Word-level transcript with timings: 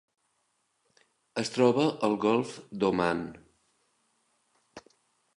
Es 1.41 1.51
troba 1.57 1.83
al 2.07 2.15
Golf 2.23 2.53
d'Oman. 2.83 3.21